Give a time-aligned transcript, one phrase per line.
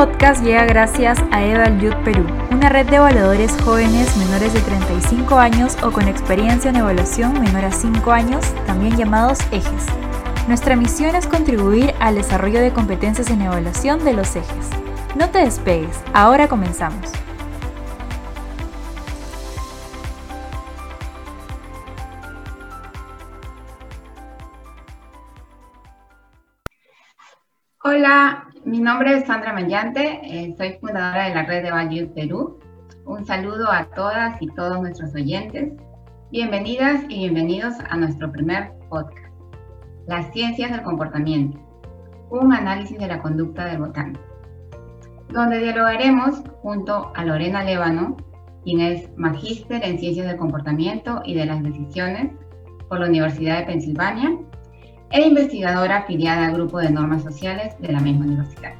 [0.00, 5.76] podcast llega gracias a Eval Perú, una red de evaluadores jóvenes menores de 35 años
[5.82, 9.84] o con experiencia en evaluación menor a 5 años, también llamados ejes.
[10.48, 14.70] Nuestra misión es contribuir al desarrollo de competencias en evaluación de los ejes.
[15.16, 17.19] No te despegues, ahora comenzamos.
[28.70, 32.60] Mi nombre es Sandra Mayante, eh, soy fundadora de la red de Value Perú.
[33.04, 35.72] Un saludo a todas y todos nuestros oyentes.
[36.30, 39.34] Bienvenidas y bienvenidos a nuestro primer podcast,
[40.06, 41.58] Las ciencias del comportamiento,
[42.30, 44.20] un análisis de la conducta del votante,
[45.30, 48.16] donde dialogaremos junto a Lorena Lévano,
[48.62, 52.30] quien es magíster en ciencias del comportamiento y de las decisiones
[52.88, 54.38] por la Universidad de Pensilvania
[55.10, 58.74] e investigadora afiliada al Grupo de Normas Sociales de la misma universidad.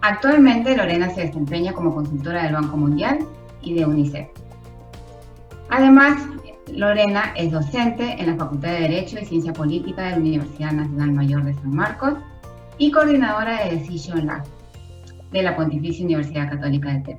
[0.00, 3.18] Actualmente Lorena se desempeña como consultora del Banco Mundial
[3.62, 4.28] y de UNICEF.
[5.70, 6.20] Además,
[6.74, 11.12] Lorena es docente en la Facultad de Derecho y Ciencia Política de la Universidad Nacional
[11.12, 12.14] Mayor de San Marcos
[12.78, 14.42] y coordinadora de Decision Lab
[15.30, 17.18] de la Pontificia Universidad Católica de Perú.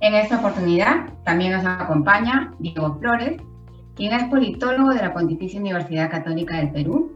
[0.00, 3.40] En esta oportunidad también nos acompaña Diego Flores,
[3.96, 7.12] quien es politólogo de la Pontificia Universidad Católica del Perú.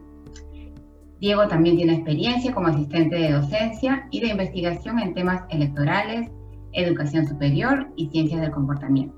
[1.20, 6.30] Diego también tiene experiencia como asistente de docencia y de investigación en temas electorales,
[6.72, 9.16] educación superior y ciencias del comportamiento.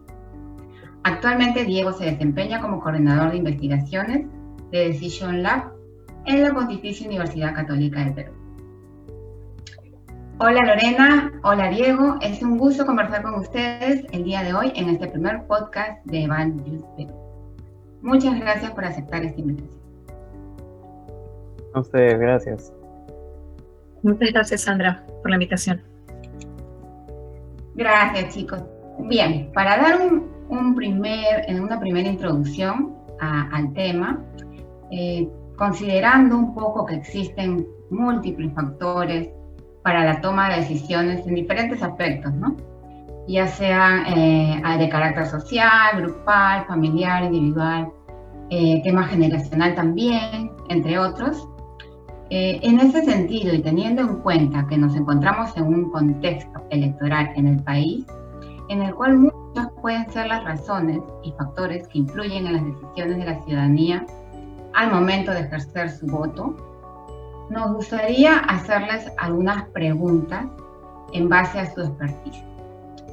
[1.03, 4.27] Actualmente Diego se desempeña como coordinador de investigaciones
[4.71, 5.73] de Decision Lab
[6.27, 8.33] en la Pontificia Universidad Católica del Perú.
[10.39, 14.89] Hola Lorena, hola Diego, es un gusto conversar con ustedes el día de hoy en
[14.89, 16.57] este primer podcast de Van
[16.97, 17.30] Perú.
[18.03, 19.81] Muchas gracias por aceptar esta invitación.
[21.75, 22.73] A ustedes, gracias.
[24.03, 25.83] Muchas gracias, Sandra, por la invitación.
[27.75, 28.63] Gracias, chicos.
[28.99, 30.01] Bien, para dar
[30.49, 34.19] un, primer, una primera introducción al tema,
[34.91, 39.29] eh, considerando un poco que existen múltiples factores
[39.83, 42.57] para la toma de decisiones en diferentes aspectos, ¿no?
[43.31, 47.93] Ya sea eh, de carácter social, grupal, familiar, individual,
[48.51, 51.49] eh, tema generacional también, entre otros.
[52.31, 57.31] Eh, en ese sentido, y teniendo en cuenta que nos encontramos en un contexto electoral
[57.37, 58.05] en el país,
[58.69, 63.19] en el cual muchas pueden ser las razones y factores que influyen en las decisiones
[63.19, 64.07] de la ciudadanía
[64.75, 66.57] al momento de ejercer su voto,
[67.51, 70.47] nos gustaría hacerles algunas preguntas
[71.13, 72.50] en base a su expertise.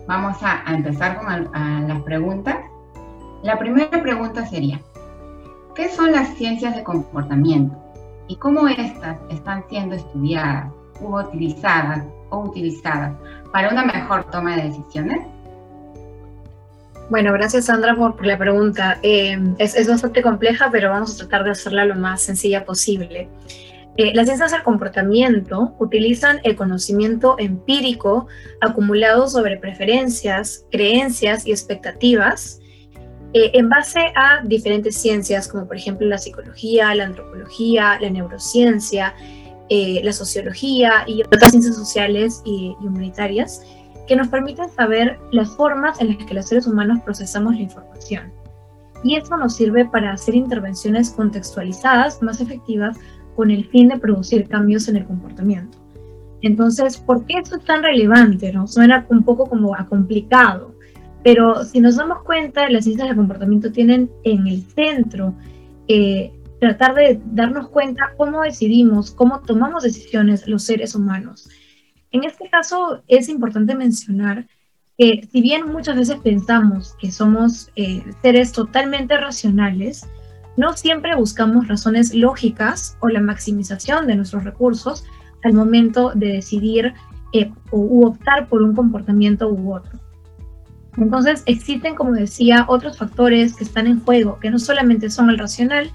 [0.07, 1.49] Vamos a, empezar con
[1.87, 2.55] las preguntas.
[3.43, 4.79] La primera pregunta sería,
[5.75, 7.75] ¿qué son las ciencias de comportamiento
[8.27, 13.13] y cómo estas están siendo estudiadas u utilizadas o utilizadas
[13.51, 15.27] para una mejor toma de decisiones?
[17.09, 18.99] Bueno, gracias Sandra por, la pregunta.
[19.01, 23.29] Eh, es, bastante compleja, pero vamos a tratar de hacerla lo más sencilla posible.
[23.97, 28.27] Eh, las ciencias del comportamiento utilizan el conocimiento empírico
[28.61, 32.59] acumulado sobre preferencias, creencias y expectativas
[33.33, 39.15] eh, en base a diferentes ciencias, como por ejemplo la psicología, la antropología, la neurociencia,
[39.69, 43.63] eh, la sociología y otras ciencias sociales y, y humanitarias,
[44.07, 48.31] que nos permiten saber las formas en las que los seres humanos procesamos la información.
[49.03, 52.97] Y eso nos sirve para hacer intervenciones contextualizadas más efectivas
[53.37, 55.77] con el fin de producir cambios en el comportamiento.
[56.41, 58.51] Entonces, ¿por qué esto es tan relevante?
[58.51, 58.67] ¿no?
[58.67, 60.75] Suena un poco como a complicado,
[61.23, 65.35] pero si nos damos cuenta, las ciencias del comportamiento tienen en el centro
[65.87, 71.47] eh, tratar de darnos cuenta cómo decidimos, cómo tomamos decisiones los seres humanos.
[72.11, 74.47] En este caso, es importante mencionar
[74.97, 80.07] que si bien muchas veces pensamos que somos eh, seres totalmente racionales,
[80.57, 85.05] no siempre buscamos razones lógicas o la maximización de nuestros recursos
[85.43, 86.93] al momento de decidir
[87.31, 89.99] eh, u optar por un comportamiento u otro.
[90.97, 95.37] Entonces existen, como decía, otros factores que están en juego, que no solamente son el
[95.37, 95.91] racional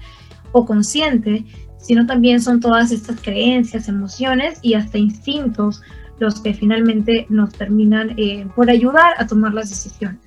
[0.53, 1.45] o consciente,
[1.77, 5.81] sino también son todas estas creencias, emociones y hasta instintos
[6.19, 10.21] los que finalmente nos terminan eh, por ayudar a tomar las decisiones.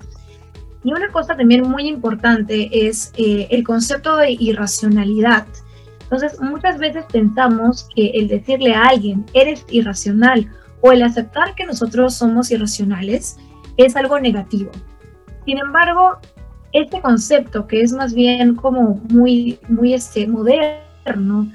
[0.87, 5.45] Y una cosa también muy importante es eh, el concepto de irracionalidad.
[6.03, 10.49] Entonces, muchas veces pensamos que el decirle a alguien, eres irracional,
[10.79, 13.35] o el aceptar que nosotros somos irracionales,
[13.75, 14.71] es algo negativo.
[15.43, 16.19] Sin embargo,
[16.71, 21.51] este concepto, que es más bien como muy, muy este, moderno,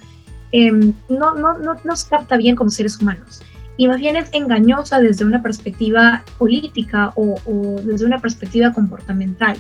[0.51, 3.43] em, no, no, no nos capta bien como seres humanos.
[3.77, 9.57] Y más bien es engañosa desde una perspectiva política o, o desde una perspectiva comportamental,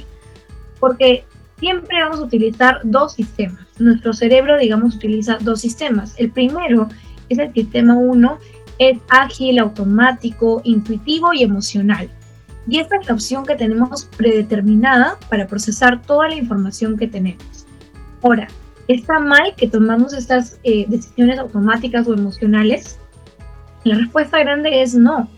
[0.80, 1.24] porque
[1.58, 3.66] siempre vamos a utilizar dos sistemas.
[3.78, 6.14] Nuestro cerebro, digamos, utiliza dos sistemas.
[6.18, 6.88] El primero
[7.28, 8.38] es el sistema 1,
[8.78, 12.10] es ágil, automático, intuitivo y emocional.
[12.66, 17.66] Y esta es la opción que tenemos predeterminada para procesar toda la información que tenemos.
[18.22, 18.48] Ahora,
[18.88, 22.98] ¿está mal que tomamos estas eh, decisiones automáticas o emocionales?
[23.84, 25.28] La respuesta grande es no.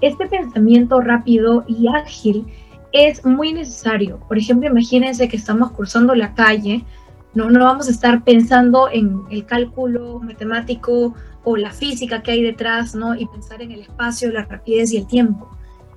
[0.00, 2.46] Este pensamiento rápido y ágil
[2.92, 4.20] es muy necesario.
[4.28, 6.84] Por ejemplo, imagínense que estamos cruzando la calle,
[7.34, 12.42] no, no vamos a estar pensando en el cálculo matemático o la física que hay
[12.42, 13.14] detrás, ¿no?
[13.14, 15.50] Y pensar en el espacio, la rapidez y el tiempo.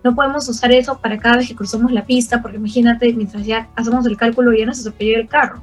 [0.03, 3.69] No podemos usar eso para cada vez que cruzamos la pista, porque imagínate, mientras ya
[3.75, 5.61] hacemos el cálculo ya nos atropelló el carro.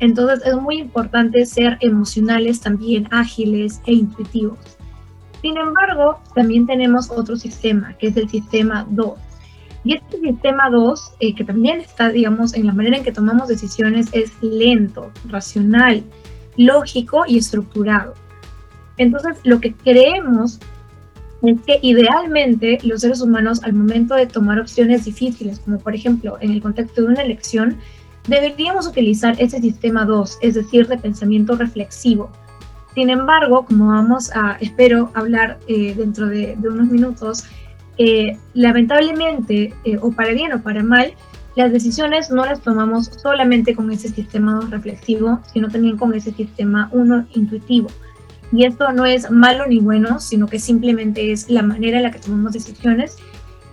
[0.00, 4.75] Entonces es muy importante ser emocionales, también ágiles e intuitivos.
[5.46, 9.12] Sin embargo, también tenemos otro sistema, que es el sistema 2.
[9.84, 13.46] Y este sistema 2, eh, que también está, digamos, en la manera en que tomamos
[13.46, 16.02] decisiones, es lento, racional,
[16.56, 18.14] lógico y estructurado.
[18.96, 20.58] Entonces, lo que creemos
[21.42, 26.38] es que idealmente los seres humanos al momento de tomar opciones difíciles, como por ejemplo
[26.40, 27.78] en el contexto de una elección,
[28.26, 32.32] deberíamos utilizar ese sistema 2, es decir, de pensamiento reflexivo.
[32.96, 37.44] Sin embargo, como vamos a, espero, hablar eh, dentro de, unos minutos,
[37.98, 41.12] eh, lamentablemente, eh, o para bien o para mal,
[41.56, 46.32] las decisiones no las tomamos solamente con ese sistema 2 reflexivo, sino también con ese
[46.32, 47.88] sistema 1 intuitivo.
[48.50, 52.10] Y esto no es malo ni bueno, sino que simplemente es la manera en la
[52.10, 53.18] que tomamos decisiones.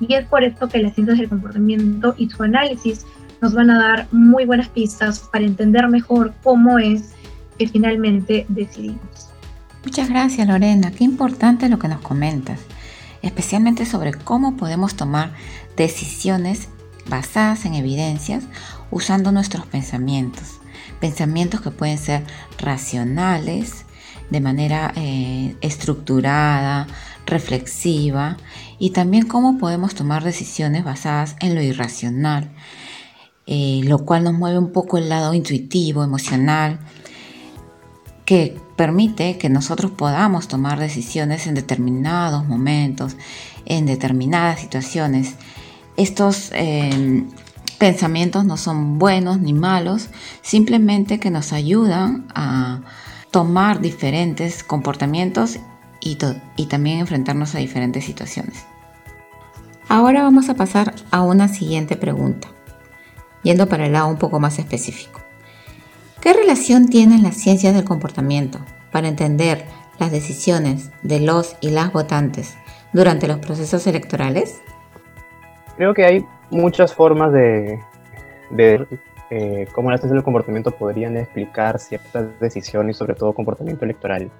[0.02, 3.06] Y es por esto que las ciencias del comportamiento y su análisis
[3.42, 7.14] nos van a dar muy buenas pistas para entender mejor cómo es
[7.58, 9.30] que finalmente decidimos.
[9.84, 12.60] Muchas gracias Lorena, qué importante lo que nos comentas,
[13.22, 15.34] especialmente sobre cómo podemos tomar
[15.76, 16.70] decisiones
[17.10, 18.46] basadas en evidencias
[18.92, 20.60] usando nuestros pensamientos,
[21.00, 22.24] pensamientos que pueden ser
[22.58, 23.86] racionales,
[24.30, 26.88] de manera eh, estructurada,
[27.26, 28.38] reflexiva
[28.80, 32.52] y también cómo podemos tomar decisiones basadas en lo irracional,
[33.46, 36.80] eh, lo cual nos mueve un poco el lado intuitivo, emocional,
[38.34, 43.16] que permite que nosotros podamos tomar decisiones en determinados momentos,
[43.66, 45.36] en determinadas situaciones.
[45.98, 47.26] Estos eh,
[47.78, 50.10] pensamientos no son buenos ni malos,
[50.42, 52.82] simplemente que nos ayudan a
[53.30, 55.60] tomar diferentes comportamientos
[56.02, 56.18] y,
[56.56, 58.66] y también enfrentarnos a diferentes situaciones.
[59.88, 62.48] Ahora vamos a pasar a una siguiente pregunta,
[63.44, 65.23] yendo para el lado un poco más específico.
[66.24, 68.60] ¿Qué relación tienen las ciencias del comportamiento
[68.94, 69.66] para entender
[70.00, 72.56] las decisiones de los y las votantes
[72.94, 74.62] durante los procesos electorales?
[75.76, 77.78] Creo que hay muchas formas de,
[78.52, 78.88] de
[79.32, 84.32] eh, cómo las ciencias del comportamiento podrían explicar ciertas decisiones sobre todo comportamiento electoral.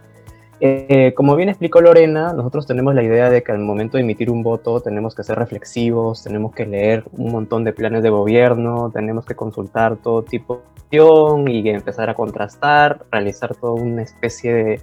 [0.60, 4.30] Eh, como bien explicó Lorena, nosotros tenemos la idea de que al momento de emitir
[4.30, 8.92] un voto tenemos que ser reflexivos, tenemos que leer un montón de planes de gobierno,
[8.94, 10.62] tenemos que consultar todo tipo
[10.92, 14.82] de opción y empezar a contrastar, realizar toda una especie de,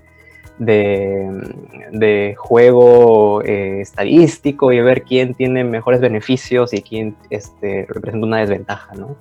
[1.93, 8.41] de, juego eh, estadístico y ver quién tiene mejores beneficios y quién este, representa una
[8.41, 9.17] desventaja, ¿no?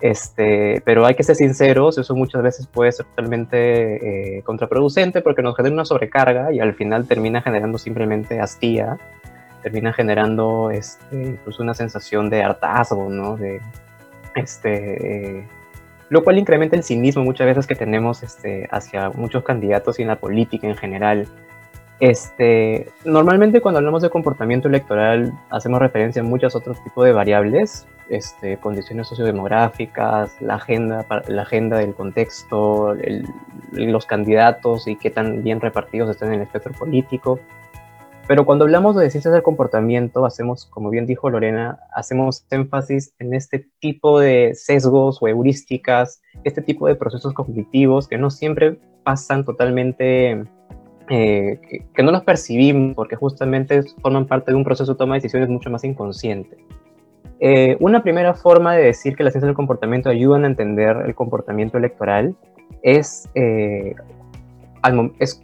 [0.00, 5.42] Este, pero hay que ser sinceros, eso muchas veces puede ser totalmente eh, contraproducente porque
[5.42, 8.96] nos genera una sobrecarga y al final termina generando simplemente hastía,
[9.62, 13.36] termina generando este, incluso una sensación de hartazgo, ¿no?
[13.36, 13.60] De,
[14.36, 15.46] este,
[16.08, 20.08] lo cual incrementa el cinismo muchas veces que tenemos este, hacia muchos candidatos y en
[20.08, 21.28] la política en general.
[22.00, 27.86] Este, normalmente cuando hablamos de comportamiento electoral hacemos referencia a muchos otros tipos de variables,
[28.10, 32.94] este, condiciones sociodemográficas, la agenda, la agenda del contexto,
[33.72, 37.40] los candidatos y qué tan bien repartidos están en el espectro político.
[38.26, 43.34] Pero cuando hablamos de ciencias del comportamiento, hacemos, como bien dijo Lorena, hacemos énfasis en
[43.34, 49.44] este tipo de sesgos o heurísticas, este tipo de procesos cognitivos que no siempre pasan
[49.44, 50.44] totalmente
[51.12, 51.58] eh,
[51.92, 55.48] que, no los percibimos porque justamente forman parte de un proceso de toma de decisiones
[55.48, 56.56] mucho más inconsciente.
[57.40, 61.14] Eh, una primera forma de decir que las ciencias del comportamiento ayudan a entender el
[61.14, 62.34] comportamiento electoral
[62.82, 63.94] es, eh,
[65.18, 65.40] es,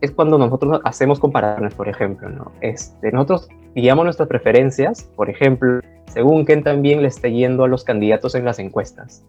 [0.00, 2.28] es, cuando nosotros hacemos comparaciones, por ejemplo.
[2.28, 2.52] ¿no?
[2.60, 7.82] Este, nosotros guiamos nuestras preferencias, por ejemplo, según quién también le esté yendo a los
[7.82, 9.24] candidatos en las encuestas.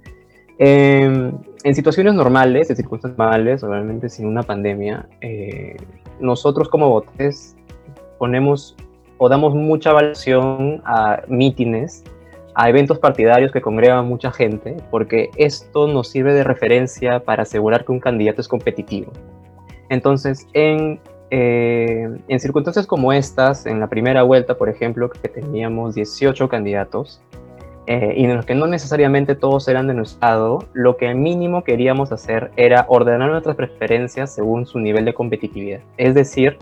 [0.60, 1.32] Em,
[1.64, 5.76] en situaciones normales, en circunstancias normales, obviamente sin una pandemia, eh,
[6.20, 7.56] nosotros como votantes
[8.20, 8.76] ponemos
[9.24, 12.04] o damos mucha valoración a mítines,
[12.56, 17.86] a eventos partidarios que congregan mucha gente, porque esto nos sirve de referencia para asegurar
[17.86, 19.12] que un candidato es competitivo.
[19.90, 21.00] Entonces, en,
[21.30, 27.22] eh, en circunstancias como estas, en la primera vuelta, por ejemplo, que teníamos 18 candidatos,
[27.86, 31.64] eh, y en los que no necesariamente todos eran de nuestro estado, lo que mínimo
[31.64, 35.82] queríamos hacer era ordenar nuestras preferencias según su nivel de competitividad.
[35.98, 36.58] Es decir,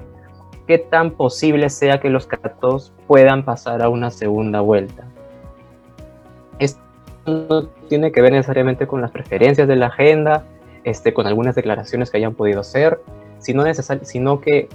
[0.70, 5.04] qué tan posible sea que los candidatos puedan pasar a una segunda vuelta.
[6.60, 6.80] Esto
[7.26, 10.44] no tiene que ver necesariamente con las preferencias de la agenda,
[10.84, 13.02] este, con algunas declaraciones que hayan podido hacer,
[13.40, 13.64] sino,
[14.04, 14.70] sino que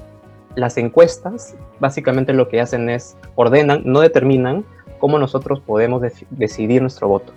[0.57, 4.65] las encuestas básicamente lo que hacen es ordenan, no determinan
[4.99, 7.33] cómo nosotros podemos decidir nuestro voto.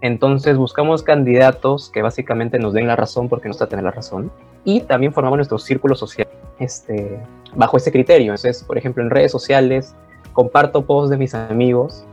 [0.04, 4.30] Entonces buscamos candidatos que básicamente nos den la razón porque nos tener la razón
[4.62, 7.18] y también formamos nuestro círculo social este,
[7.54, 8.32] bajo ese criterio.
[8.32, 9.94] Entonces, por ejemplo, en redes sociales
[10.34, 12.04] comparto posts de mis amigos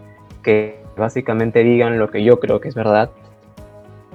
[0.42, 3.10] que básicamente digan lo que yo creo que es verdad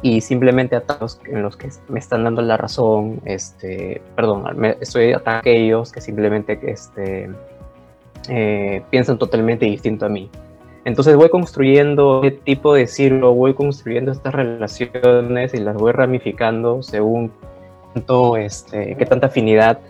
[0.01, 5.13] y simplemente ataques en los que me están dando la razón, este, perdón, me, estoy
[5.13, 7.29] atacando a aquellos que simplemente este,
[8.31, 10.31] eh, piensan totalmente distinto a mí.
[10.87, 16.81] Entonces voy construyendo qué tipo de círculo, voy construyendo estas relaciones y las voy ramificando
[16.81, 17.33] según
[17.93, 19.81] cuánto, este, qué tanta afinidad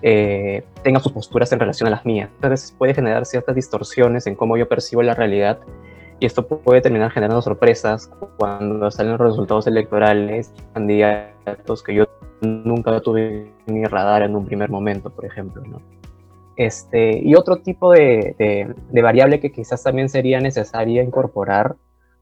[0.00, 2.30] eh, tenga sus posturas en relación a las mías.
[2.40, 5.58] A veces puede generar ciertas distorsiones en cómo yo percibo la realidad
[6.20, 12.06] y esto puede terminar generando sorpresas cuando salen los resultados electorales, candidatos que yo
[12.42, 15.64] nunca tuve en mi radar en un primer momento, por ejemplo.
[15.66, 15.82] ¿no?
[16.58, 21.76] Este, y otro tipo de, variable que quizás también sería necesaria incorporar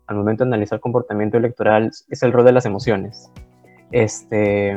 [0.06, 3.32] al momento de analizar comportamiento electoral es el rol de las emociones.
[3.92, 4.76] Este,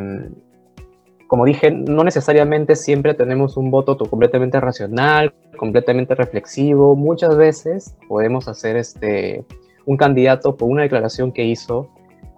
[1.28, 6.96] como dije, no necesariamente siempre tenemos un voto completamente racional, completamente reflexivo.
[6.96, 9.44] Muchas veces podemos hacer este,
[9.86, 11.90] un candidato por una declaración que hizo,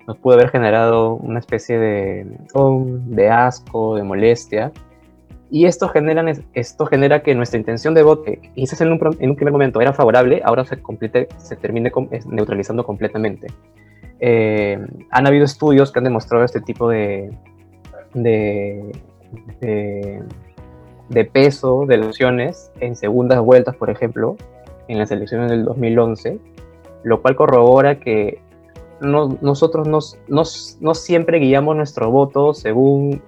[0.07, 2.25] nos pudo haber generado una especie de,
[2.55, 4.71] de asco, de molestia,
[5.51, 9.31] y esto genera, esto genera que nuestra intención de voto, que quizás en un, en
[9.31, 11.91] un primer momento era favorable, ahora se, complete, se termine
[12.27, 13.47] neutralizando completamente.
[14.21, 14.79] Eh,
[15.09, 17.31] han habido estudios que han demostrado este tipo de,
[18.13, 18.93] de,
[21.33, 24.37] peso de elecciones en segundas vueltas, por ejemplo,
[24.87, 26.39] en las elecciones del 2011,
[27.03, 28.39] lo cual corrobora que
[29.01, 33.21] no, nosotros no siempre guiamos nuestro voto según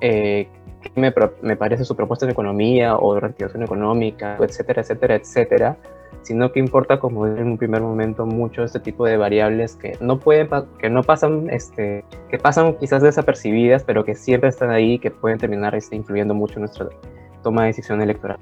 [0.00, 0.46] eh,
[0.94, 1.12] me,
[1.42, 5.76] me, parece su propuesta de economía o de reactivación económica, etcétera, etcétera, etcétera,
[6.22, 10.18] sino que importa como en un primer momento mucho este tipo de variables que no
[10.18, 10.48] pueden,
[10.78, 15.38] que no pasan, este, que pasan quizás desapercibidas, pero que siempre están ahí, que pueden
[15.38, 16.88] terminar este, influyendo mucho en nuestra
[17.42, 18.38] toma de decisión electoral.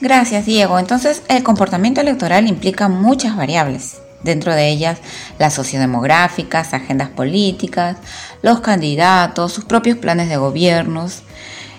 [0.00, 0.78] Gracias, Diego.
[0.78, 4.98] Entonces, el comportamiento electoral implica muchas variables dentro de ellas
[5.38, 7.96] las sociodemográficas, agendas políticas,
[8.42, 11.22] los candidatos, sus propios planes de gobiernos,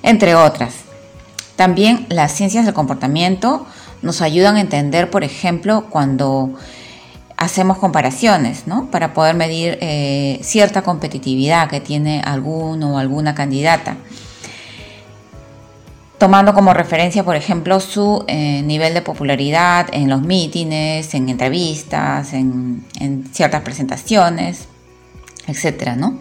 [0.03, 0.73] entre otras.
[1.55, 3.65] También las ciencias del comportamiento
[4.01, 6.53] nos ayudan a entender, por ejemplo, cuando
[7.35, 8.89] hacemos comparaciones, ¿no?
[8.91, 13.97] Para poder medir eh, cierta competitividad que tiene alguno o alguna candidata
[16.17, 22.33] tomando como referencia, por ejemplo, su eh, nivel de popularidad en los mítines, en entrevistas,
[22.33, 22.85] en,
[23.31, 24.67] ciertas presentaciones,
[25.47, 25.95] etc.
[25.95, 26.17] ¿no?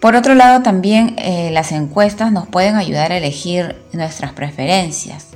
[0.00, 5.28] Por otro lado, también eh, las encuestas nos pueden ayudar a elegir nuestras preferencias.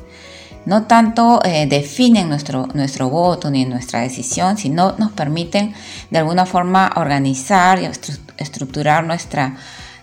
[0.67, 5.75] No tanto eh, definen nuestro, nuestro voto ni nuestra decisión, sino nos permiten
[6.11, 7.89] de alguna forma organizar y
[8.37, 9.57] estructurar nuestra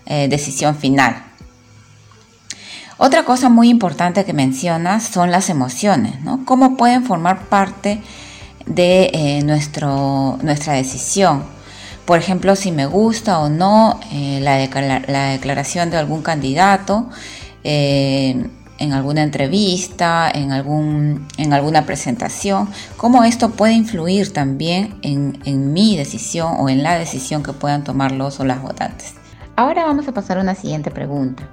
[0.06, 1.27] decisión final.
[3.00, 6.44] Otra cosa muy importante que mencionas son las emociones, ¿no?
[6.44, 8.02] Cómo pueden formar parte
[8.66, 11.44] de eh, nuestro, nuestra decisión.
[12.04, 17.08] Por ejemplo, si me gusta o no eh, la, declaración de algún candidato
[17.62, 25.38] eh, en alguna entrevista, en, algún, en alguna presentación, cómo esto puede influir también en,
[25.44, 29.14] en mi decisión o en la decisión que puedan tomar los o las votantes.
[29.54, 31.48] Ahora vamos a pasar a una siguiente pregunta.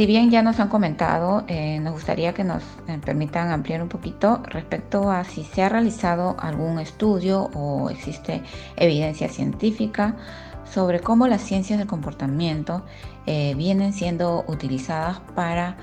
[0.00, 3.90] Si bien ya nos han comentado, eh, nos gustaría que nos eh, permitan ampliar un
[3.90, 8.42] poquito respecto a si se ha realizado algún estudio o existe
[8.76, 10.16] evidencia científica
[10.64, 12.80] sobre cómo las ciencias del comportamiento
[13.26, 15.76] eh, vienen siendo utilizadas para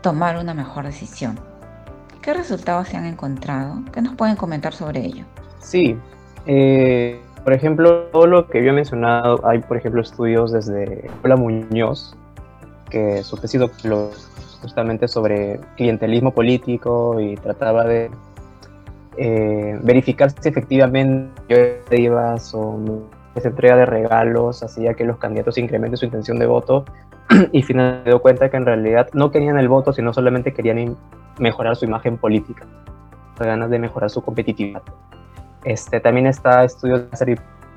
[0.00, 1.36] tomar una mejor decisión.
[2.22, 3.82] ¿Qué resultados se han encontrado?
[3.92, 5.24] ¿Qué nos pueden comentar sobre ello?
[5.58, 5.96] Sí,
[7.42, 12.16] por ejemplo, todo lo que había mencionado, hay por ejemplo estudios desde Hola Muñoz,
[12.94, 13.60] que su tesis
[14.62, 18.08] justamente sobre clientelismo político y trataba de
[19.16, 22.78] eh, verificar si efectivamente ibas o
[23.34, 26.84] esa entrega de regalos hacía que los candidatos incrementen su intención de voto
[27.52, 30.96] y finalmente dio cuenta que en realidad no querían el voto, sino solamente querían
[31.40, 32.64] mejorar su imagen política,
[33.40, 34.82] ganas de mejorar su competitividad.
[35.64, 37.06] Este, también está estudios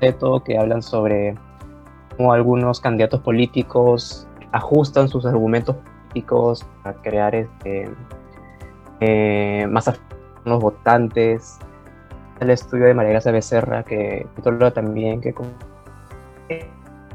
[0.00, 1.34] de todo que hablan sobre
[2.16, 7.90] cómo algunos candidatos políticos ajustan sus argumentos políticos a crear este,
[9.00, 9.92] eh, más
[10.44, 11.58] los votantes.
[12.40, 15.48] El estudio de María Gracia Becerra, que titula también que con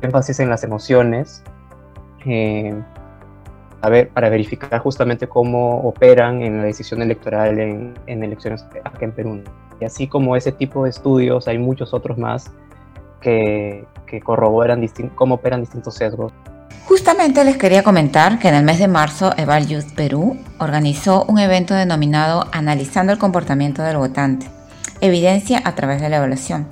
[0.02, 1.44] énfasis en las emociones,
[2.26, 2.74] eh,
[3.82, 9.06] a ver, para verificar justamente cómo operan en la decisión electoral en, en elecciones acá
[9.06, 9.44] en Perú.
[9.80, 12.52] Y así como ese tipo de estudios, hay muchos otros más
[13.20, 14.86] que, que corroboran
[15.16, 16.34] cómo operan distintos sesgos
[17.04, 21.38] Justamente les quería comentar que en el mes de marzo Eval Youth Perú organizó un
[21.38, 24.48] evento denominado Analizando el comportamiento del votante,
[25.02, 26.66] evidencia a través de la evaluación,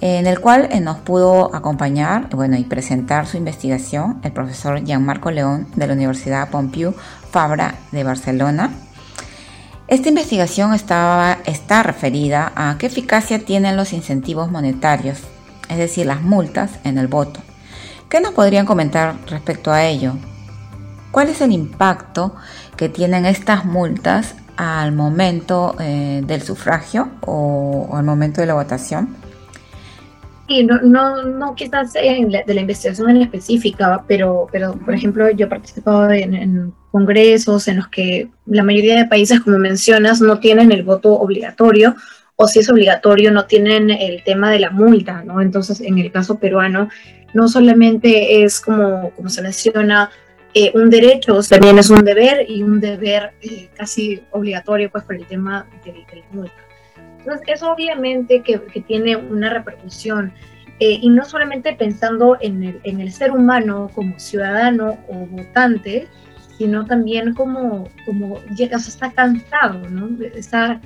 [0.00, 5.30] en el cual eh, nos pudo acompañar bueno, y presentar su investigación el profesor Gianmarco
[5.30, 6.92] León de la Universidad Pompeu
[7.30, 8.72] Fabra de Barcelona.
[9.86, 15.20] Esta investigación estaba, está referida a qué eficacia tienen los incentivos monetarios,
[15.68, 17.40] es decir, las multas en el voto
[18.10, 20.14] ¿Qué nos podrían comentar respecto a ello?
[21.12, 22.34] ¿Cuál es el impacto
[22.76, 29.14] que tienen estas multas al momento eh, del sufragio o, al momento de la votación?
[30.48, 35.46] Sí, no, no, no quizás de la investigación en específica, pero, pero por ejemplo yo
[35.46, 40.40] he participado en, en, congresos en los que la mayoría de países, como mencionas, no
[40.40, 41.94] tienen el voto obligatorio
[42.42, 45.42] o si es obligatorio no tienen el tema de la multa, ¿no?
[45.42, 46.88] Entonces, en el caso peruano,
[47.34, 50.10] no solamente es como, como se menciona
[50.54, 55.16] eh, un derecho, también es un deber y un deber eh, casi obligatorio pues por
[55.16, 56.54] el tema de, la multa.
[57.18, 60.32] Entonces eso obviamente que, que tiene una repercusión
[60.78, 66.08] eh, y no solamente pensando en el, en el, ser humano como ciudadano o votante,
[66.56, 70.08] sino también como, como llega, o está cansado, ¿no?
[70.34, 70.80] Está,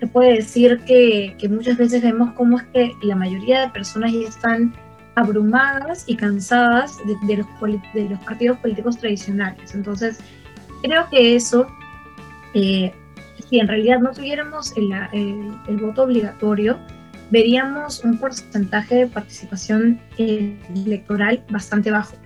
[0.00, 4.28] se puede decir que, muchas veces vemos cómo es que la mayoría de personas ya
[4.28, 4.74] están
[5.14, 9.74] abrumadas y cansadas de, los, partidos políticos tradicionales.
[9.74, 10.18] Entonces,
[10.82, 11.66] creo que eso,
[12.54, 12.92] eh,
[13.48, 14.92] si en realidad no tuviéramos el,
[15.68, 16.78] el, voto obligatorio,
[17.30, 22.16] veríamos un porcentaje de participación eh, electoral bastante bajo.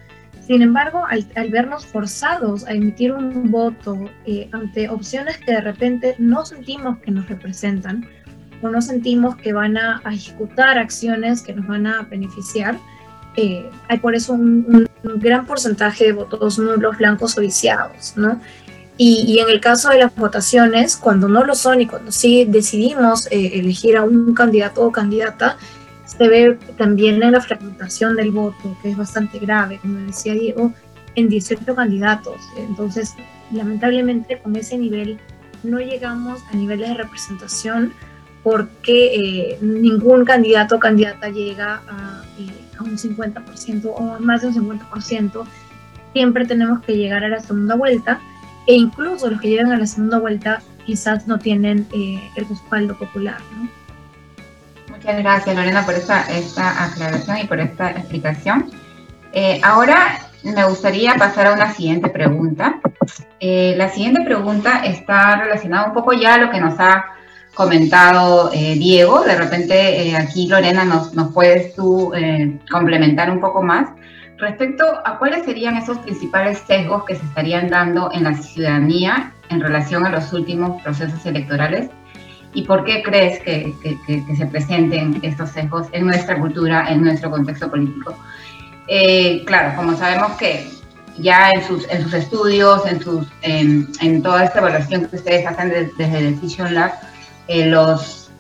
[0.51, 6.17] Sin embargo, al, vernos forzados a emitir un voto eh, ante opciones que de repente
[6.19, 8.05] no sentimos que nos representan,
[8.61, 12.77] o no sentimos que van a, ejecutar acciones que nos van a beneficiar,
[13.37, 18.41] eh, hay por eso un, gran porcentaje de votos nulos, blancos o viciados, ¿no?
[18.97, 23.29] Y, en el caso de las votaciones, cuando no lo son y cuando sí decidimos
[23.31, 25.59] eh, elegir a un candidato o candidata,
[26.21, 30.71] se ve también en la fragmentación del voto, que es bastante grave, como decía Diego,
[31.15, 32.37] en 18 candidatos.
[32.59, 33.15] Entonces,
[33.51, 35.19] lamentablemente, con ese nivel
[35.63, 37.95] no llegamos a niveles de representación
[38.43, 44.55] porque eh, ningún candidato o candidata llega a, eh, un 50% o más de un
[44.55, 45.45] 50%.
[46.13, 48.21] Siempre tenemos que llegar a la segunda vuelta
[48.67, 52.95] e incluso los que llegan a la segunda vuelta quizás no tienen eh, el respaldo
[52.99, 53.39] popular.
[55.01, 58.71] Muchas gracias Lorena por esta, esta aclaración y por esta explicación.
[59.63, 62.81] ahora me gustaría pasar a una siguiente pregunta.
[63.41, 67.07] la siguiente pregunta está relacionada un poco ya a lo que nos ha
[67.55, 69.23] comentado eh, Diego.
[69.23, 73.89] De repente eh, aquí, Lorena, nos, nos puedes tú eh, complementar un poco más
[74.37, 79.63] respecto a cuáles serían esos principales sesgos que se estarían dando en la ciudadanía en
[79.63, 81.89] relación a los últimos procesos electorales
[82.53, 83.75] y por qué crees que,
[84.37, 88.17] se presenten estos sesgos en nuestra cultura, en nuestro contexto político.
[89.47, 90.69] claro, como sabemos que
[91.19, 95.71] ya en sus, en sus estudios, en, sus, en, toda esta evaluación que ustedes hacen
[95.71, 96.93] desde Decision Lab,
[97.49, 98.31] eh, los,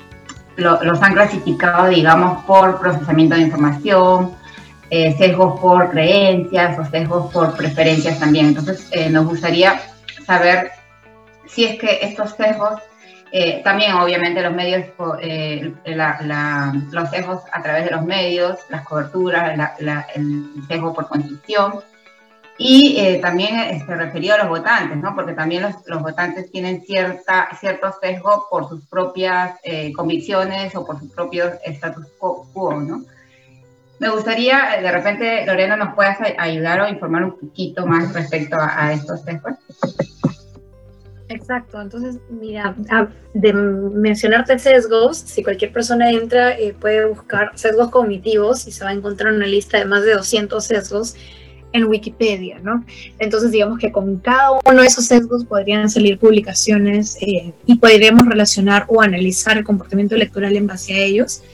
[0.56, 4.32] los han clasificado, digamos, por procesamiento de información,
[4.90, 8.46] eh, sesgos por creencias o sesgos por preferencias también.
[8.46, 9.80] Entonces, eh, nos gustaría
[10.26, 10.72] saber
[11.46, 12.80] si es que estos sesgos,
[13.32, 14.86] eh, también obviamente los medios,
[16.90, 19.58] los sesgos a través de los medios, las coberturas,
[20.14, 21.80] el sesgo por condición,
[22.58, 25.14] y también este, referido a los votantes, ¿no?
[25.14, 29.58] porque también los, los votantes tienen cierta, cierto sesgo por sus propias
[29.96, 33.02] convicciones o por sus propios status quo, ¿no?
[34.00, 38.56] Me gustaría, eh, de repente, Lorena, nos puedas ayudar o informar un poquito más respecto
[38.58, 39.52] a, estos sesgos.
[41.30, 42.74] Exacto, entonces, mira,
[43.34, 48.90] de mencionarte sesgos, si cualquier persona entra, eh, puede buscar sesgos cognitivos y se va
[48.90, 51.14] a encontrar una lista de más de 200 sesgos
[51.72, 52.84] en Wikipedia, ¿no?
[53.20, 58.26] Entonces, digamos que con cada uno de esos sesgos podrían salir publicaciones eh, y podríamos
[58.26, 61.44] relacionar o analizar el comportamiento electoral en base a ellos.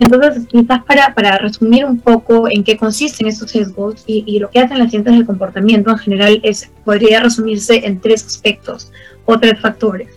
[0.00, 4.60] Entonces, quizás para, para resumir un poco en qué consisten estos sesgos y, lo que
[4.60, 8.90] hacen las ciencias del comportamiento en general es, podría resumirse en tres aspectos
[9.24, 10.08] o tres factores.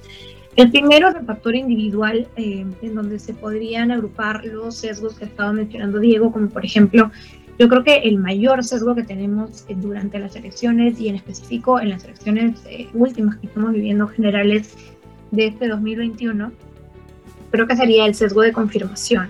[0.56, 5.26] El primero es el factor individual, eh, en donde se podrían agrupar los sesgos que
[5.26, 7.12] estaba mencionando Diego, como por ejemplo,
[7.58, 11.90] yo creo que el mayor sesgo que tenemos durante las elecciones y en específico en
[11.90, 14.76] las elecciones eh, últimas que estamos viviendo generales
[15.32, 16.52] de este 2021,
[17.52, 19.30] creo que sería el sesgo de confirmación.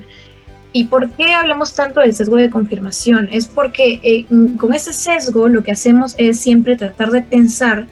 [0.71, 3.29] ¿Y por qué hablamos tanto del sesgo de confirmación?
[3.31, 4.25] Es porque eh,
[4.57, 7.87] con ese sesgo lo que hacemos es siempre tratar de pensar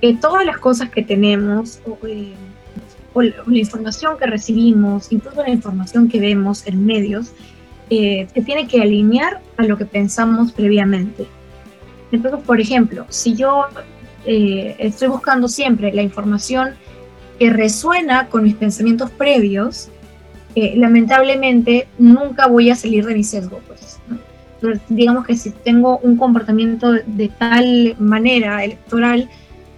[0.00, 2.34] que todas las cosas que tenemos o, eh,
[3.14, 7.32] la, información que recibimos, incluso la información que vemos en medios,
[7.90, 11.26] eh, se tiene que alinear a lo que pensamos previamente.
[12.12, 13.64] Entonces, por ejemplo, si yo
[14.24, 16.74] estoy buscando siempre la información
[17.38, 19.88] que resuena con mis pensamientos previos,
[20.54, 23.98] lamentablemente nunca voy a salir de mi sesgo, pues.
[24.60, 29.28] Entonces, digamos que si tengo un comportamiento de, tal manera electoral,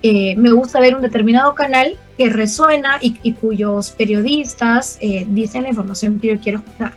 [0.02, 5.68] eh, me gusta ver un determinado canal que resuena y, cuyos periodistas eh, dicen la
[5.68, 6.94] información que yo quiero escuchar.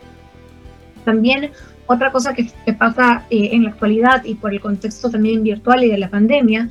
[1.03, 1.51] También
[1.85, 5.89] otra cosa que, pasa eh, en la actualidad y por el contexto también virtual y
[5.89, 6.69] de la pandemia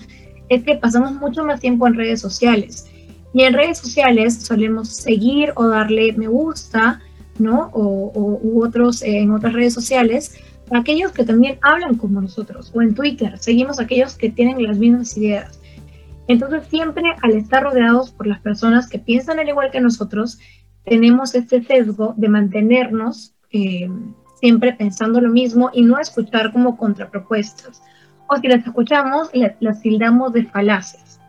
[0.49, 2.87] es que pasamos mucho más tiempo en redes sociales.
[3.35, 7.01] Y en redes sociales solemos seguir o darle me gusta,
[7.39, 7.71] ¿no?
[7.73, 10.37] O, otros en otras redes sociales,
[10.71, 12.71] aquellos que también hablan como nosotros.
[12.75, 15.62] O en Twitter, seguimos aquellos que tienen las mismas ideas.
[16.33, 20.39] Entonces siempre al estar rodeados por las personas que piensan al igual que nosotros,
[20.83, 23.87] tenemos este sesgo de mantenernos eh,
[24.41, 27.83] siempre pensando lo mismo y no escuchar como contrapropuestas.
[28.29, 31.21] O si las escuchamos, las tildamos de falaces.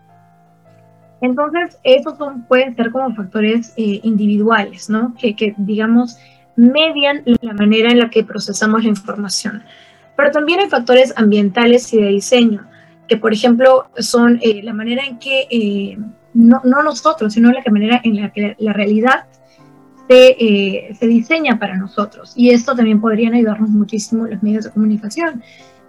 [1.20, 5.14] Entonces, esos son, pueden ser como factores eh, individuales, ¿no?
[5.20, 6.18] Que, digamos,
[6.56, 9.64] median la manera en la que procesamos la información.
[10.16, 12.66] Pero también hay factores ambientales y de diseño,
[13.18, 15.98] por ejemplo son eh, la manera en que, eh,
[16.34, 19.26] no, no, nosotros, sino la manera en la que la realidad
[20.10, 22.34] se, se, diseña para nosotros.
[22.36, 25.42] Y esto también podrían ayudarnos muchísimo los medios de comunicación.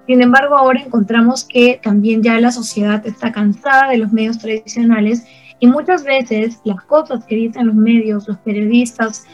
[0.06, 5.24] Sin embargo, ahora encontramos que también ya la sociedad está cansada de los medios tradicionales
[5.60, 9.24] y muchas veces las cosas que dicen los medios, los periodistas,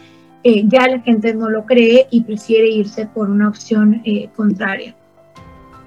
[0.45, 4.95] eh, ya la gente no lo cree y prefiere irse por una opción eh, contraria.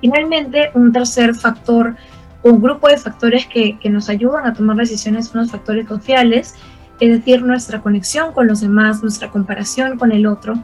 [0.04, 1.96] Finalmente, un tercer factor,
[2.44, 6.56] un grupo de factores que, nos ayudan a tomar decisiones son los factores sociales,
[7.00, 10.56] es decir, nuestra conexión con los demás, nuestra comparación con el otro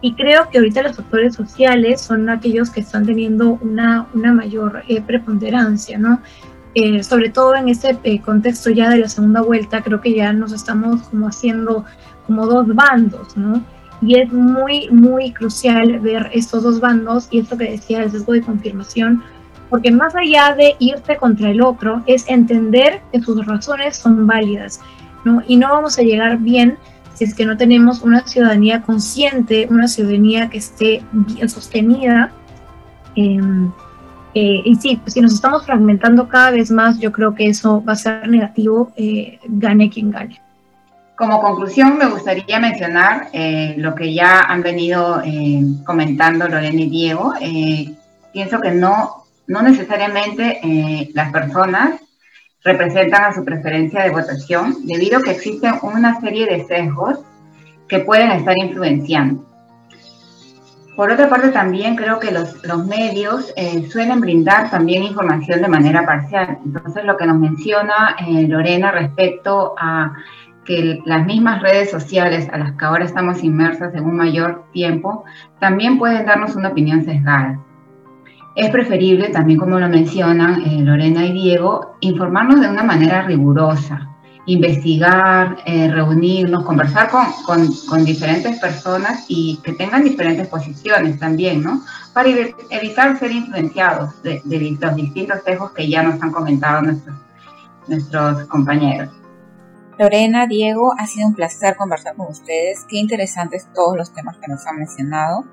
[0.00, 4.82] y creo que ahorita los factores sociales son aquellos que están teniendo una, una mayor
[4.88, 6.22] eh, preponderancia, ¿no?
[6.74, 10.32] Eh, sobre todo en este eh, contexto ya de la segunda vuelta, creo que ya
[10.32, 11.84] nos estamos como haciendo
[12.26, 13.62] como dos bandos, ¿no?
[14.02, 18.32] Y es muy, muy crucial ver estos dos bandos y esto que decía el sesgo
[18.32, 19.22] de confirmación,
[19.70, 24.80] porque más allá de irte contra el otro, es entender que sus razones son válidas,
[25.24, 25.42] ¿no?
[25.46, 26.78] Y no vamos a llegar bien
[27.14, 32.30] si es que no tenemos una ciudadanía consciente, una ciudadanía que esté bien sostenida.
[33.14, 33.72] Em,
[34.34, 37.94] eh, y sí, si nos estamos fragmentando cada vez más, yo creo que eso va
[37.94, 40.45] a ser negativo, eh, gane quien gane.
[41.16, 45.22] Como conclusión, me gustaría mencionar eh, lo que ya han venido
[45.84, 47.32] comentando Lorena y Diego.
[48.32, 52.00] pienso que no, no necesariamente las personas
[52.66, 57.20] representan a su preferencia de votación debido a que existen una serie de sesgos
[57.88, 59.44] que pueden estar influenciando.
[60.96, 65.68] Por otra parte, también creo que los, los medios eh, suelen brindar también información de
[65.68, 66.58] manera parcial.
[66.64, 70.14] Entonces, lo que nos menciona eh, Lorena respecto a
[70.66, 75.24] que las mismas redes sociales a las que ahora estamos inmersas en un mayor tiempo,
[75.60, 77.60] también pueden darnos una opinión sesgada.
[78.56, 84.08] es preferible, también como lo mencionan eh, Lorena y Diego, informarnos de una manera rigurosa,
[84.46, 91.82] investigar, eh, reunirnos, conversar con, diferentes personas y que tengan diferentes posiciones también, ¿no?
[92.14, 92.30] Para
[92.70, 94.40] evitar ser influenciados de,
[94.80, 96.82] los distintos sesgos que ya nos han comentado
[97.88, 99.10] nuestros compañeros.
[99.98, 102.84] Lorena, Diego, ha sido un placer conversar con ustedes.
[102.86, 105.44] Qué interesantes todos los temas que nos han mencionado.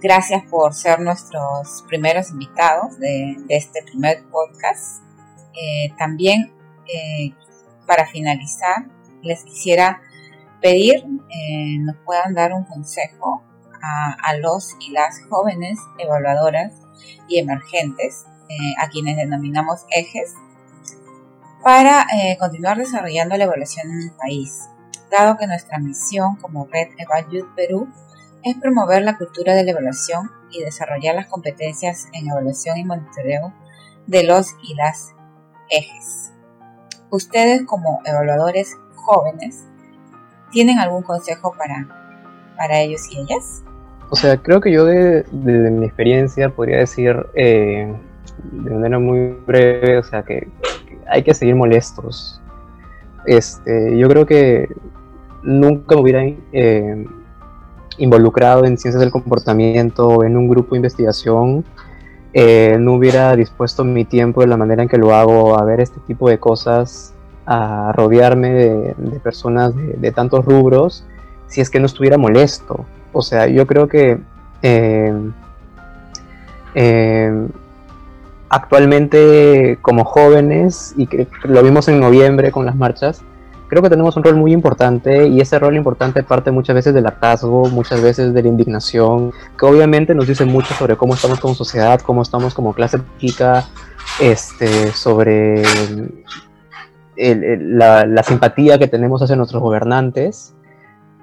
[0.00, 5.02] Gracias por ser nuestros primeros invitados de, este primer podcast.
[5.52, 6.54] Eh, también,
[6.86, 7.34] eh,
[7.86, 8.86] para finalizar,
[9.22, 10.00] les quisiera
[10.62, 13.42] pedir eh, nos puedan dar un consejo
[13.82, 16.72] a, los y las jóvenes evaluadoras
[17.28, 18.24] y emergentes,
[18.80, 20.34] a quienes denominamos ejes,
[21.66, 22.06] para
[22.38, 24.68] continuar desarrollando la evaluación en el país,
[25.10, 27.88] dado que nuestra misión como Red Evaluate Perú
[28.44, 33.52] es promover la cultura de la evaluación y desarrollar las competencias en evaluación y monitoreo
[34.06, 35.12] de los y las
[35.68, 36.32] ejes.
[37.10, 39.64] Ustedes como evaluadores jóvenes,
[40.52, 43.64] ¿tienen algún consejo para, para ellos y ellas?
[44.10, 47.92] O sea, creo que yo de, mi experiencia podría decir eh,
[48.52, 50.48] de manera muy breve, o sea, que,
[51.08, 52.40] hay que seguir molestos.
[53.26, 54.68] Este, yo creo que
[55.42, 57.06] nunca me hubiera eh,
[57.98, 61.64] involucrado en ciencias del comportamiento, en un grupo de investigación,
[62.32, 65.80] eh, no hubiera dispuesto mi tiempo de la manera en que lo hago a ver
[65.80, 67.14] este tipo de cosas,
[67.46, 71.06] a rodearme de, personas de, tantos rubros,
[71.46, 72.84] si es que no estuviera molesto.
[73.12, 74.18] O sea, yo creo que
[74.60, 75.14] eh,
[78.48, 83.22] actualmente como jóvenes, y que lo vimos en noviembre con las marchas,
[83.68, 87.06] creo que tenemos un rol muy importante y ese rol importante parte muchas veces del
[87.06, 91.54] hartazgo, muchas veces de la indignación, que obviamente nos dice mucho sobre cómo estamos como
[91.54, 93.66] sociedad, cómo estamos como clase política,
[94.20, 95.62] este, sobre
[97.16, 100.54] la, simpatía que tenemos hacia nuestros gobernantes,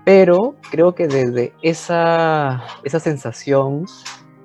[0.06, 3.86] pero creo que desde esa, esa sensación,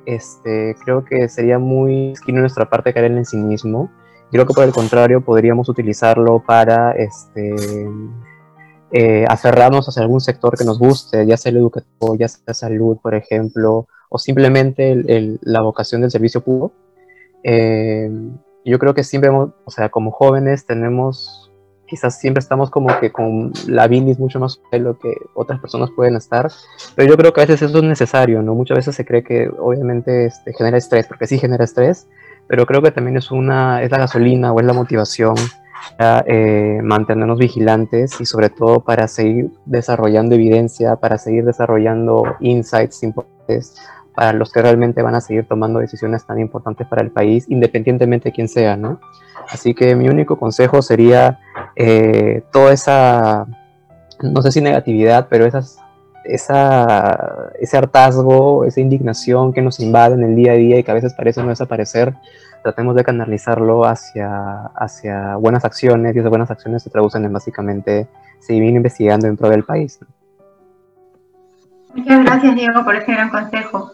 [0.09, 3.91] este, creo que sería muy esquino nuestra parte caer en el cinismo
[4.31, 7.55] Creo que por el contrario podríamos utilizarlo para este,
[8.93, 12.99] eh, aferrarnos hacia algún sector que nos guste, ya sea el educativo, ya sea salud,
[13.03, 15.03] por ejemplo, o simplemente
[15.41, 16.73] la vocación del servicio público.
[17.43, 18.11] Eh,
[18.67, 21.48] yo creo que siempre, o sea, como jóvenes tenemos,
[21.89, 25.91] quizás siempre estamos como que con la bilis mucho más de lo que otras personas
[25.97, 26.51] pueden estar,
[26.95, 28.55] pero yo creo que a veces eso es necesario, ¿no?
[28.55, 32.07] Muchas veces se cree que obviamente este, genera estrés, porque sí genera estrés,
[32.47, 35.35] pero creo que también es, una, es la gasolina o es la motivación
[35.97, 43.03] para eh, mantenernos vigilantes y sobre todo para seguir desarrollando evidencia, para seguir desarrollando insights
[43.03, 43.77] importantes
[44.15, 48.31] para los que realmente van a seguir tomando decisiones tan importantes para el país, independientemente
[48.31, 48.99] de quién sea, ¿no?
[49.49, 51.39] Así que mi único consejo sería
[51.77, 53.47] eh, toda esa,
[54.23, 55.79] no sé si negatividad, pero esas
[56.29, 60.91] esa, ese hartazgo, esa indignación que nos invade en el día a día y que
[60.91, 62.15] a veces parece no desaparecer,
[62.63, 68.09] tratemos de canalizarlo hacia, hacia buenas acciones y esas buenas acciones se traducen en básicamente
[68.41, 69.99] seguir investigando en pro del país.
[71.95, 73.93] Muchas gracias Diego por este gran consejo.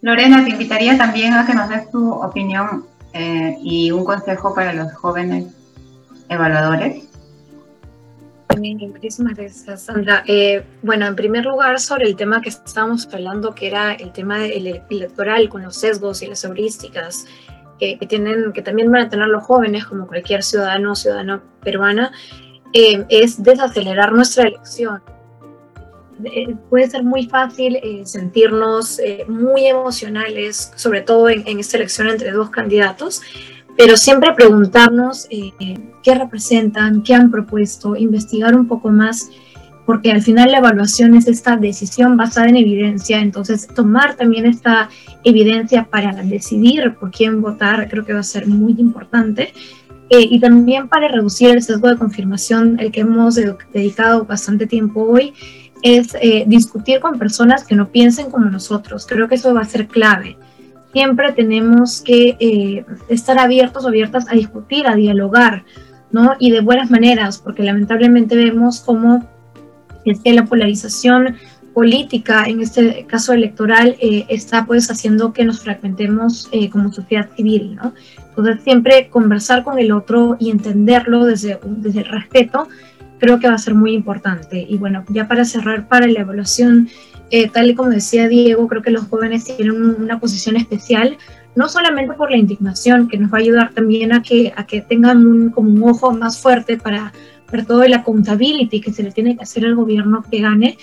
[0.00, 4.72] Lorena, te invitaría también a que nos des tu opinión eh, y un consejo para
[4.72, 5.46] los jóvenes
[6.28, 7.08] evaluadores.
[8.56, 10.22] Muchísimas gracias, Sandra.
[10.26, 14.44] Eh, bueno, en primer lugar, sobre el tema que estábamos hablando, que era el tema
[14.44, 17.26] electoral con los sesgos y las heurísticas
[17.78, 22.12] que, tienen, que también van a tener los jóvenes, como cualquier ciudadano o ciudadana peruana,
[22.72, 25.02] eh, es desacelerar nuestra elección.
[26.24, 32.30] Eh, puede ser muy fácil sentirnos muy emocionales, sobre todo en, en esta elección entre
[32.30, 33.22] dos candidatos,
[33.76, 35.52] pero siempre preguntarnos eh,
[36.02, 39.30] qué representan, qué han propuesto, investigar un poco más,
[39.86, 44.88] porque al final la evaluación es esta decisión basada en evidencia, entonces tomar también esta
[45.24, 49.52] evidencia para decidir por quién votar creo que va a ser muy importante.
[50.10, 53.36] Eh, y también para reducir el sesgo de confirmación, el que hemos
[53.72, 55.32] dedicado bastante tiempo hoy,
[55.82, 59.06] es eh, discutir con personas que no piensen como nosotros.
[59.06, 60.36] Creo que eso va a ser clave
[60.92, 65.64] siempre tenemos que eh, estar abiertos o abiertas a discutir, a dialogar,
[66.10, 66.36] ¿no?
[66.38, 69.26] Y de buenas maneras, porque lamentablemente vemos cómo
[70.04, 71.36] es que la polarización
[71.72, 77.76] política, en este caso electoral, eh, está pues haciendo que nos fragmentemos como sociedad civil,
[77.76, 77.94] ¿no?
[78.28, 82.68] Entonces siempre conversar con el otro y entenderlo desde, desde el respeto,
[83.22, 84.66] creo que va a ser muy importante.
[84.68, 86.88] Y bueno, ya para cerrar, para la evaluación
[87.30, 91.16] eh, tal y como decía Diego, creo que los jóvenes tienen una posición especial,
[91.54, 94.80] no solamente por la indignación, que nos va a ayudar también a que, a que
[94.80, 97.12] tengan un, como un ojo más fuerte para
[97.52, 100.76] ver todo el accountability que se le tiene que hacer al gobierno que gane,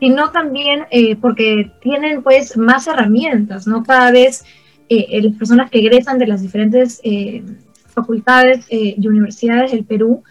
[0.00, 3.84] sino también eh, porque tienen pues más herramientas, ¿no?
[3.84, 4.44] Cada vez
[4.88, 7.00] eh, las personas que egresan de las diferentes
[7.94, 10.24] facultades y universidades del Perú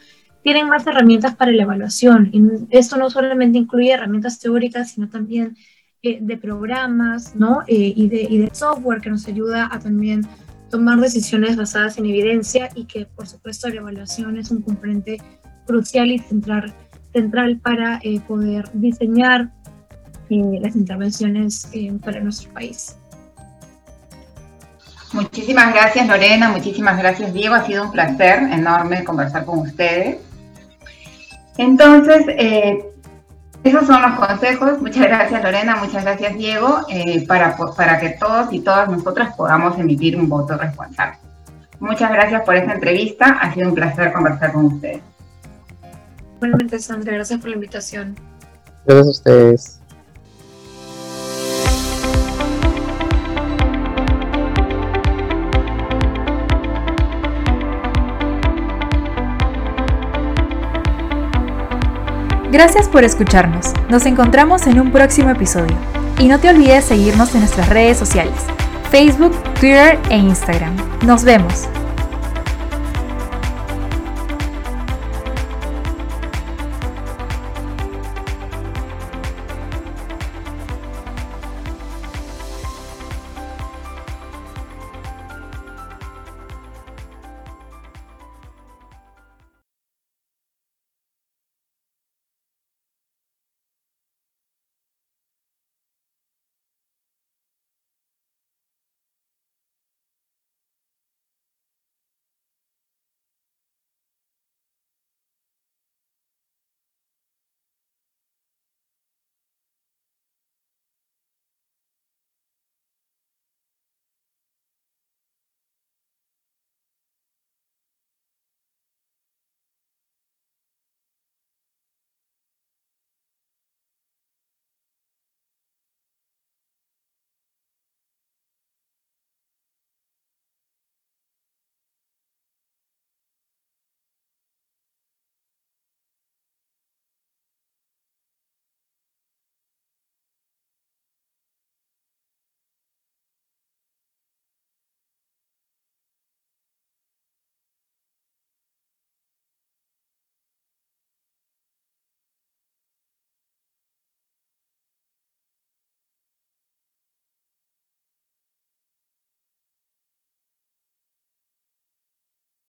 [0.46, 2.30] tienen más herramientas para la evaluación.
[2.32, 5.58] Y esto no solamente incluye herramientas teóricas, sino también
[6.04, 7.64] eh, de programas ¿no?
[7.66, 10.22] Eh, y, de, software que nos ayuda a también
[10.70, 15.18] tomar decisiones basadas en evidencia y que, por supuesto, la evaluación es un componente
[15.66, 16.76] crucial y central,
[17.12, 19.52] central para eh, poder diseñar
[20.30, 21.72] las intervenciones
[22.04, 22.96] para nuestro país.
[25.12, 30.18] Muchísimas gracias Lorena, muchísimas gracias Diego, ha sido un placer enorme conversar con ustedes.
[31.58, 32.86] Entonces, eh,
[33.64, 34.80] esos son los consejos.
[34.82, 39.78] Muchas gracias Lorena, muchas gracias Diego, eh, para, para que todos y todas nosotras podamos
[39.80, 41.18] emitir un voto responsable.
[41.80, 45.02] Muchas gracias por esta entrevista, ha sido un placer conversar con ustedes.
[46.40, 48.16] Buenamente Sandra, gracias por la invitación.
[48.86, 49.82] Gracias a ustedes.
[62.56, 63.74] Gracias por escucharnos.
[63.90, 65.76] Nos encontramos en un próximo episodio.
[66.20, 68.34] Y no te olvides seguirnos en nuestras redes sociales,
[68.92, 70.74] Facebook, Twitter e Instagram.
[71.06, 71.68] Nos vemos.